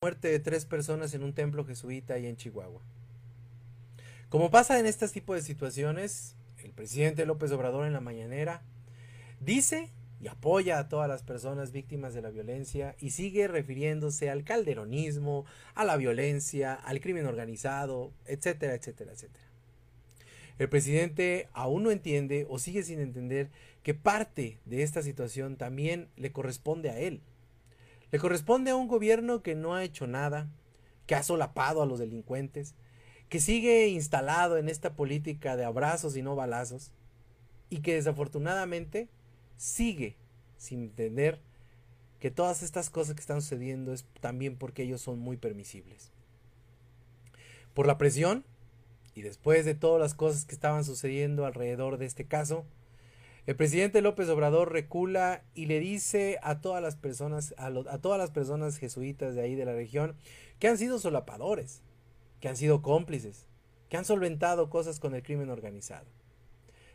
muerte 0.00 0.28
de 0.28 0.38
tres 0.38 0.64
personas 0.64 1.12
en 1.14 1.24
un 1.24 1.32
templo 1.32 1.64
jesuita 1.64 2.14
ahí 2.14 2.26
en 2.28 2.36
Chihuahua. 2.36 2.80
Como 4.28 4.48
pasa 4.48 4.78
en 4.78 4.86
este 4.86 5.08
tipo 5.08 5.34
de 5.34 5.42
situaciones, 5.42 6.36
el 6.62 6.70
presidente 6.70 7.26
López 7.26 7.50
Obrador 7.50 7.84
en 7.84 7.94
la 7.94 8.00
mañanera 8.00 8.62
dice 9.40 9.90
y 10.20 10.28
apoya 10.28 10.78
a 10.78 10.88
todas 10.88 11.08
las 11.08 11.24
personas 11.24 11.72
víctimas 11.72 12.14
de 12.14 12.22
la 12.22 12.30
violencia 12.30 12.94
y 13.00 13.10
sigue 13.10 13.48
refiriéndose 13.48 14.30
al 14.30 14.44
calderonismo, 14.44 15.46
a 15.74 15.84
la 15.84 15.96
violencia, 15.96 16.74
al 16.74 17.00
crimen 17.00 17.26
organizado, 17.26 18.12
etcétera, 18.24 18.74
etcétera, 18.74 19.10
etcétera. 19.10 19.46
El 20.60 20.68
presidente 20.68 21.48
aún 21.54 21.82
no 21.82 21.90
entiende 21.90 22.46
o 22.48 22.60
sigue 22.60 22.84
sin 22.84 23.00
entender 23.00 23.50
que 23.82 23.94
parte 23.94 24.60
de 24.64 24.84
esta 24.84 25.02
situación 25.02 25.56
también 25.56 26.06
le 26.16 26.30
corresponde 26.30 26.88
a 26.90 27.00
él. 27.00 27.20
Le 28.10 28.18
corresponde 28.18 28.70
a 28.70 28.76
un 28.76 28.88
gobierno 28.88 29.42
que 29.42 29.54
no 29.54 29.74
ha 29.74 29.84
hecho 29.84 30.06
nada, 30.06 30.48
que 31.06 31.14
ha 31.14 31.22
solapado 31.22 31.82
a 31.82 31.86
los 31.86 31.98
delincuentes, 31.98 32.74
que 33.28 33.40
sigue 33.40 33.88
instalado 33.88 34.56
en 34.56 34.68
esta 34.68 34.94
política 34.94 35.56
de 35.56 35.64
abrazos 35.64 36.16
y 36.16 36.22
no 36.22 36.34
balazos, 36.34 36.92
y 37.70 37.80
que 37.80 37.94
desafortunadamente 37.94 39.08
sigue 39.56 40.16
sin 40.56 40.84
entender 40.84 41.40
que 42.20 42.30
todas 42.30 42.62
estas 42.62 42.90
cosas 42.90 43.14
que 43.14 43.20
están 43.20 43.42
sucediendo 43.42 43.92
es 43.92 44.06
también 44.20 44.56
porque 44.56 44.82
ellos 44.82 45.00
son 45.00 45.18
muy 45.18 45.36
permisibles. 45.36 46.10
Por 47.74 47.86
la 47.86 47.98
presión, 47.98 48.44
y 49.14 49.22
después 49.22 49.64
de 49.64 49.74
todas 49.74 50.00
las 50.00 50.14
cosas 50.14 50.44
que 50.44 50.54
estaban 50.54 50.84
sucediendo 50.84 51.44
alrededor 51.44 51.98
de 51.98 52.06
este 52.06 52.24
caso, 52.24 52.64
el 53.48 53.56
presidente 53.56 54.02
López 54.02 54.28
Obrador 54.28 54.70
recula 54.70 55.42
y 55.54 55.64
le 55.64 55.80
dice 55.80 56.38
a 56.42 56.60
todas 56.60 56.82
las 56.82 56.96
personas, 56.96 57.54
a, 57.56 57.72
todas 57.96 58.18
las 58.18 58.30
personas 58.30 58.76
jesuitas 58.76 59.34
de 59.34 59.40
ahí 59.40 59.54
de 59.54 59.64
la 59.64 59.72
región, 59.72 60.16
que 60.58 60.68
han 60.68 60.76
sido 60.76 60.98
solapadores, 60.98 61.80
que 62.40 62.50
han 62.50 62.58
sido 62.58 62.82
cómplices, 62.82 63.46
que 63.88 63.96
han 63.96 64.04
solventado 64.04 64.68
cosas 64.68 65.00
con 65.00 65.14
el 65.14 65.22
crimen 65.22 65.48
organizado. 65.48 66.04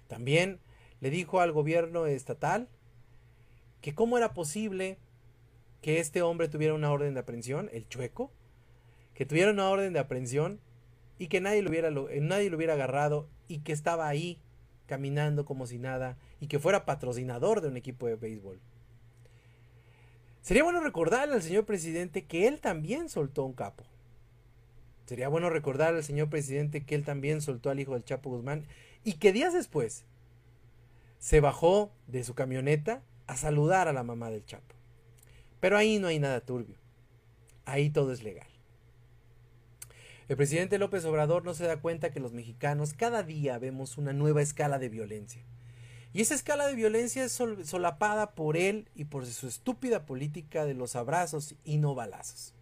También 0.06 0.60
le 1.02 1.10
dijo 1.10 1.40
al 1.40 1.52
gobierno 1.52 2.06
estatal 2.06 2.70
que 3.82 3.96
cómo 3.96 4.20
era 4.20 4.36
posible 4.36 5.00
que 5.82 5.98
este 5.98 6.22
hombre 6.22 6.50
tuviera 6.50 6.76
una 6.76 6.92
orden 6.92 7.16
de 7.16 7.22
aprehensión, 7.22 7.68
el 7.74 7.90
chueco, 7.90 8.32
que 9.16 9.26
tuviera 9.26 9.50
una 9.50 9.72
orden 9.72 9.92
de 9.92 9.98
aprehensión 9.98 10.60
y 11.18 11.30
que 11.30 11.42
nadie 11.42 11.68
hubiera, 11.68 11.90
nadie 11.90 12.52
lo 12.52 12.58
hubiera 12.58 12.74
agarrado 12.74 13.28
y 13.48 13.62
que 13.62 13.72
estaba 13.72 14.08
ahí 14.08 14.40
caminando 14.86 15.46
como 15.46 15.66
si 15.68 15.78
nada 15.78 16.18
y 16.40 16.48
que 16.48 16.60
fuera 16.60 16.86
patrocinador 16.86 17.62
de 17.62 17.68
un 17.70 17.78
equipo 17.78 18.08
de 18.08 18.16
béisbol. 18.16 18.60
Sería 20.42 20.64
bueno 20.64 20.82
recordarle 20.82 21.36
al 21.36 21.42
señor 21.42 21.66
presidente 21.66 22.26
que 22.26 22.48
él 22.48 22.60
también 22.60 23.10
soltó 23.10 23.46
un 23.46 23.54
capo. 23.54 23.86
Sería 25.06 25.30
bueno 25.30 25.50
recordar 25.50 25.94
al 25.94 26.04
señor 26.04 26.30
presidente 26.30 26.86
que 26.86 26.96
él 26.96 27.04
también 27.04 27.42
soltó 27.42 27.70
al 27.70 27.80
hijo 27.80 27.94
del 27.94 28.06
Chapo 28.06 28.30
Guzmán 28.30 28.66
y 29.04 29.14
que 29.14 29.34
días 29.34 29.54
después 29.54 30.06
se 31.20 31.40
bajó 31.40 31.92
de 32.08 32.24
su 32.24 32.36
camioneta 32.36 33.02
a 33.28 33.38
saludar 33.38 33.88
a 33.88 33.94
la 33.94 34.04
mamá 34.04 34.30
del 34.30 34.46
Chapo. 34.46 34.76
Pero 35.60 35.78
ahí 35.78 36.00
no 36.00 36.08
hay 36.08 36.20
nada 36.20 36.42
turbio. 36.42 36.76
Ahí 37.66 37.90
todo 37.90 38.12
es 38.12 38.24
legal. 38.24 38.48
El 40.30 40.38
presidente 40.38 40.78
López 40.78 41.04
Obrador 41.06 41.44
no 41.44 41.54
se 41.54 41.66
da 41.66 41.78
cuenta 41.78 42.12
que 42.12 42.20
los 42.20 42.32
mexicanos 42.32 42.94
cada 42.94 43.24
día 43.24 43.58
vemos 43.60 43.98
una 43.98 44.14
nueva 44.14 44.42
escala 44.42 44.80
de 44.80 44.90
violencia. 44.90 45.44
Y 46.14 46.22
esa 46.22 46.36
escala 46.36 46.68
de 46.68 46.76
violencia 46.76 47.26
es 47.26 47.32
solapada 47.32 48.32
por 48.36 48.56
él 48.56 48.88
y 48.96 49.06
por 49.06 49.26
su 49.26 49.48
estúpida 49.48 50.06
política 50.06 50.64
de 50.64 50.76
los 50.76 50.96
abrazos 50.96 51.56
y 51.66 51.78
no 51.78 51.96
balazos. 51.96 52.54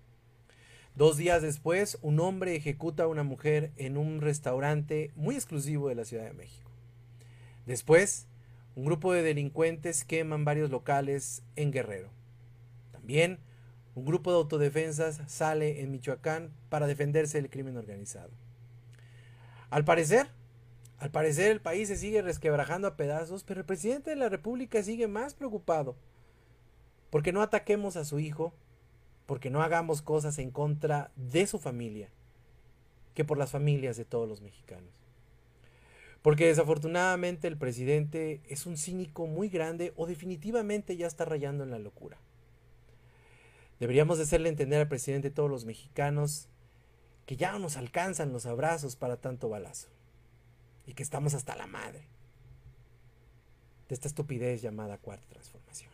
Dos 0.95 1.17
días 1.17 1.41
después, 1.41 1.97
un 2.01 2.19
hombre 2.19 2.55
ejecuta 2.55 3.03
a 3.03 3.07
una 3.07 3.23
mujer 3.23 3.71
en 3.77 3.97
un 3.97 4.21
restaurante 4.21 5.11
muy 5.15 5.35
exclusivo 5.35 5.89
de 5.89 5.95
la 5.95 6.05
Ciudad 6.05 6.25
de 6.25 6.33
México. 6.33 6.71
Después, 7.66 8.27
un 8.75 8.85
grupo 8.85 9.13
de 9.13 9.21
delincuentes 9.21 10.03
queman 10.03 10.45
varios 10.45 10.69
locales 10.69 11.44
en 11.55 11.71
Guerrero. 11.71 12.09
También, 12.91 13.39
un 13.96 14.06
grupo 14.06 14.31
de 14.31 14.38
autodefensas 14.38 15.22
sale 15.28 15.81
en 15.81 15.91
Michoacán 15.91 16.52
para 16.69 16.88
defenderse 16.88 17.41
del 17.41 17.50
crimen 17.50 17.78
organizado. 17.78 18.31
Al 19.69 19.85
parecer, 19.85 20.28
al 20.97 21.12
parecer 21.12 21.52
el 21.52 21.62
país 21.62 21.88
se 21.88 21.97
sigue 21.97 22.22
resquebrajando 22.22 22.88
a 22.88 22.96
pedazos, 22.96 23.44
pero 23.44 23.59
el 23.59 23.66
presidente 23.66 24.12
de 24.12 24.16
la 24.16 24.30
República 24.30 24.81
sigue 24.84 25.07
más 25.07 25.34
preocupado 25.34 25.96
porque 27.12 27.34
no 27.34 27.41
ataquemos 27.41 27.97
a 27.97 28.06
su 28.06 28.19
hijo, 28.19 28.53
porque 29.28 29.51
no 29.51 29.62
hagamos 29.62 30.01
cosas 30.01 30.40
en 30.40 30.50
contra 30.50 31.12
de 31.16 31.46
su 31.46 31.59
familia, 31.59 32.09
que 33.13 33.25
por 33.25 33.38
las 33.38 33.51
familias 33.51 33.97
de 33.97 34.06
todos 34.06 34.28
los 34.28 34.41
mexicanos. 34.41 34.90
Porque 36.22 36.47
desafortunadamente 36.47 37.47
el 37.47 37.57
presidente 37.57 38.41
es 38.47 38.66
un 38.66 38.78
cínico 38.78 39.28
muy 39.28 39.50
grande 39.50 39.91
o 39.97 40.06
definitivamente 40.06 40.96
ya 40.96 41.07
está 41.07 41.25
rayando 41.25 41.63
en 41.63 41.72
la 41.72 41.80
locura. 41.80 42.18
Deberíamos 43.81 44.19
de 44.19 44.25
hacerle 44.25 44.50
entender 44.50 44.80
al 44.80 44.88
presidente 44.88 45.30
de 45.30 45.36
todos 45.36 45.50
los 45.50 45.66
mexicanos 45.66 46.47
que 47.25 47.36
ya 47.36 47.52
no 47.52 47.58
nos 47.58 47.78
alcanzan 47.78 48.31
los 48.31 48.46
abrazos 48.46 48.96
para 48.96 49.18
tanto 49.18 49.50
balazo. 49.50 49.88
Y 50.86 50.94
que 50.94 51.02
estamos 51.02 51.34
hasta 51.34 51.56
la 51.56 51.66
madre 51.66 52.03
de 53.90 53.96
esta 53.96 54.08
estupidez 54.08 54.62
llamada 54.62 55.00
cuarta 55.00 55.25
transformación. 55.30 55.90